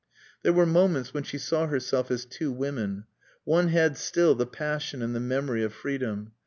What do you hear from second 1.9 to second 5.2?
as two women. One had still the passion and the